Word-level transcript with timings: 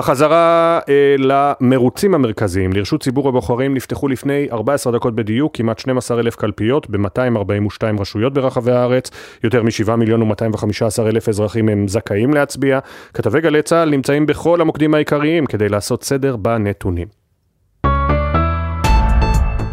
בחזרה 0.00 0.80
אה, 0.88 1.14
למרוצים 1.18 2.14
המרכזיים, 2.14 2.72
לרשות 2.72 3.02
ציבור 3.02 3.28
הבוחרים 3.28 3.74
נפתחו 3.74 4.08
לפני 4.08 4.46
14 4.52 4.92
דקות 4.92 5.14
בדיוק 5.14 5.56
כמעט 5.56 5.78
12 5.78 6.20
אלף 6.20 6.36
קלפיות 6.36 6.90
ב-242 6.90 8.00
רשויות 8.00 8.34
ברחבי 8.34 8.72
הארץ, 8.72 9.10
יותר 9.44 9.62
מ-7 9.62 9.96
מיליון 9.96 10.22
ו-215 10.22 11.02
אלף 11.02 11.28
אזרחים 11.28 11.68
הם 11.68 11.88
זכאים 11.88 12.34
להצביע. 12.34 12.78
כתבי 13.14 13.40
גלי 13.40 13.62
צה"ל 13.62 13.90
נמצאים 13.90 14.26
בכל 14.26 14.60
המוקדים 14.60 14.94
העיקריים 14.94 15.46
כדי 15.46 15.68
לעשות 15.68 16.04
סדר 16.04 16.36
בנתונים. 16.36 17.08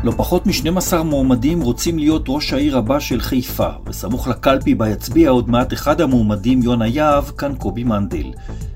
לא 0.03 0.11
פחות 0.17 0.47
מ-12 0.47 1.03
מועמדים 1.03 1.61
רוצים 1.61 1.99
להיות 1.99 2.25
ראש 2.27 2.53
העיר 2.53 2.77
הבא 2.77 2.99
של 2.99 3.19
חיפה. 3.19 3.69
בסמוך 3.83 4.27
לקלפי 4.27 4.75
בה 4.75 4.89
יצביע 4.89 5.29
עוד 5.29 5.49
מעט 5.49 5.73
אחד 5.73 6.01
המועמדים, 6.01 6.61
יונה 6.61 6.87
יהב, 6.87 7.23
כאן 7.23 7.55
קובי 7.55 7.83
מנדל. 7.83 8.31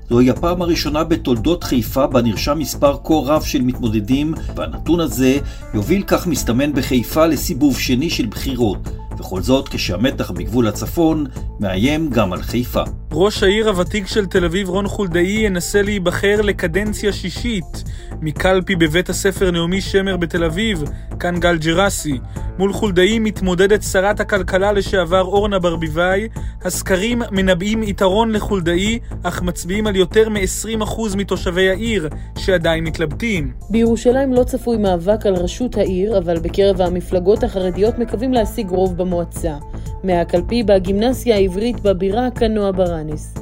זוהי 0.08 0.30
הפעם 0.30 0.62
הראשונה 0.62 1.04
בתולדות 1.04 1.64
חיפה 1.64 2.06
בה 2.06 2.22
נרשם 2.22 2.58
מספר 2.58 2.96
כה 3.04 3.14
רב 3.14 3.42
של 3.42 3.62
מתמודדים, 3.62 4.34
והנתון 4.56 5.00
הזה 5.00 5.38
יוביל 5.74 6.02
כך 6.06 6.26
מסתמן 6.26 6.72
בחיפה 6.72 7.26
לסיבוב 7.26 7.78
שני 7.78 8.10
של 8.10 8.26
בחירות. 8.26 8.78
וכל 9.18 9.42
זאת 9.42 9.68
כשהמתח 9.68 10.30
בגבול 10.30 10.68
הצפון 10.68 11.26
מאיים 11.60 12.10
גם 12.10 12.32
על 12.32 12.42
חיפה. 12.42 12.82
ראש 13.18 13.42
העיר 13.42 13.68
הוותיק 13.68 14.06
של 14.06 14.26
תל 14.26 14.44
אביב 14.44 14.68
רון 14.68 14.88
חולדאי 14.88 15.26
ינסה 15.26 15.82
להיבחר 15.82 16.40
לקדנציה 16.42 17.12
שישית 17.12 17.84
מקלפי 18.20 18.76
בבית 18.76 19.08
הספר 19.08 19.50
נעמי 19.50 19.80
שמר 19.80 20.16
בתל 20.16 20.44
אביב, 20.44 20.84
כאן 21.20 21.40
גל 21.40 21.58
ג'רסי. 21.58 22.18
מול 22.58 22.72
חולדאי 22.72 23.18
מתמודדת 23.18 23.82
שרת 23.82 24.20
הכלכלה 24.20 24.72
לשעבר 24.72 25.22
אורנה 25.22 25.58
ברביבאי. 25.58 26.28
הסקרים 26.64 27.22
מנבאים 27.30 27.82
יתרון 27.82 28.32
לחולדאי, 28.32 28.98
אך 29.22 29.42
מצביעים 29.42 29.86
על 29.86 29.96
יותר 29.96 30.28
מ-20% 30.28 31.16
מתושבי 31.16 31.70
העיר, 31.70 32.08
שעדיין 32.38 32.84
מתלבטים. 32.84 33.52
בירושלים 33.70 34.32
לא 34.32 34.44
צפוי 34.44 34.76
מאבק 34.76 35.26
על 35.26 35.34
ראשות 35.34 35.76
העיר, 35.76 36.18
אבל 36.18 36.38
בקרב 36.38 36.80
המפלגות 36.80 37.44
החרדיות 37.44 37.98
מקווים 37.98 38.32
להשיג 38.32 38.70
רוב 38.70 38.96
במועצה. 38.96 39.52
מהקלפי 40.04 40.62
בגימנסיה 40.62 41.36
העברית 41.36 41.80
בבירה 41.80 42.30
כנוע 42.30 42.70
ברנס. 42.70 43.34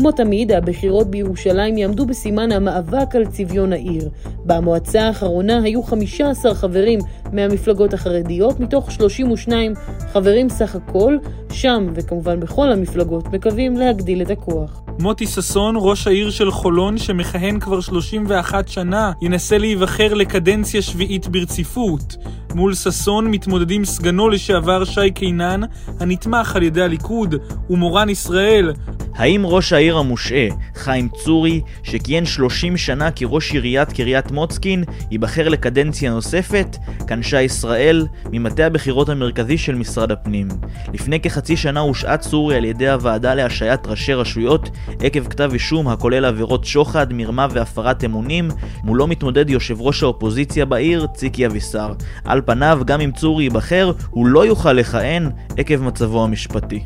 כמו 0.00 0.12
תמיד, 0.12 0.52
הבחירות 0.52 1.10
בירושלים 1.10 1.78
יעמדו 1.78 2.06
בסימן 2.06 2.52
המאבק 2.52 3.16
על 3.16 3.26
צביון 3.26 3.72
העיר. 3.72 4.08
במועצה 4.44 5.02
האחרונה 5.02 5.62
היו 5.62 5.82
15 5.82 6.54
חברים 6.54 6.98
מהמפלגות 7.32 7.94
החרדיות, 7.94 8.60
מתוך 8.60 8.90
32 8.90 9.74
חברים 10.12 10.48
סך 10.48 10.74
הכל, 10.74 11.16
שם, 11.52 11.86
וכמובן 11.94 12.40
בכל 12.40 12.72
המפלגות, 12.72 13.26
מקווים 13.32 13.76
להגדיל 13.76 14.22
את 14.22 14.30
הכוח. 14.30 14.82
מוטי 15.00 15.26
ששון, 15.26 15.74
ראש 15.78 16.06
העיר 16.06 16.30
של 16.30 16.50
חולון, 16.50 16.98
שמכהן 16.98 17.60
כבר 17.60 17.80
31 17.80 18.68
שנה, 18.68 19.12
ינסה 19.22 19.58
להיבחר 19.58 20.14
לקדנציה 20.14 20.82
שביעית 20.82 21.28
ברציפות. 21.28 22.16
מול 22.54 22.74
ששון 22.74 23.30
מתמודדים 23.30 23.84
סגנו 23.84 24.28
לשעבר 24.28 24.84
שי 24.84 25.10
קינן, 25.10 25.60
הנתמך 26.00 26.56
על 26.56 26.62
ידי 26.62 26.82
הליכוד, 26.82 27.34
ומורן 27.70 28.08
ישראל. 28.08 28.72
האם 29.14 29.46
ראש 29.46 29.72
העיר 29.72 29.98
המושעה, 29.98 30.48
חיים 30.74 31.08
צורי, 31.08 31.60
שכיהן 31.82 32.26
30 32.26 32.76
שנה 32.76 33.10
כראש 33.10 33.52
עיריית 33.52 33.92
קריית 33.92 34.30
מוצקין, 34.30 34.84
ייבחר 35.10 35.48
לקדנציה 35.48 36.10
נוספת? 36.10 36.76
כאן 37.06 37.22
שי 37.22 37.42
ישראל, 37.42 38.06
ממטה 38.32 38.66
הבחירות 38.66 39.08
המרכזי 39.08 39.58
של 39.58 39.74
משרד 39.74 40.12
הפנים. 40.12 40.48
לפני 40.92 41.20
כחצי 41.20 41.56
שנה 41.56 41.80
הושעה 41.80 42.16
צורי 42.16 42.56
על 42.56 42.64
ידי 42.64 42.88
הוועדה 42.88 43.34
להשעיית 43.34 43.86
ראשי 43.86 44.14
רשויות 44.14 44.70
עקב 45.00 45.28
כתב 45.28 45.50
אישום 45.52 45.88
הכולל 45.88 46.24
עבירות 46.24 46.64
שוחד, 46.64 47.12
מרמה 47.12 47.46
והפרת 47.50 48.04
אמונים, 48.04 48.48
מולו 48.84 49.06
מתמודד 49.06 49.50
יושב 49.50 49.80
ראש 49.80 50.02
האופוזיציה 50.02 50.64
בעיר, 50.64 51.06
ציקי 51.14 51.46
אבישר. 51.46 51.92
על 52.24 52.39
פניו, 52.42 52.80
גם 52.84 53.00
אם 53.00 53.10
צורי 53.16 53.44
ייבחר, 53.44 53.92
הוא 54.10 54.26
לא 54.26 54.46
יוכל 54.46 54.72
לכהן 54.72 55.30
עקב 55.58 55.82
מצבו 55.82 56.24
המשפטי. 56.24 56.84